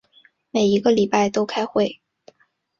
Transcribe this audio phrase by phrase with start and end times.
[0.49, 2.01] 每一个礼拜都开会。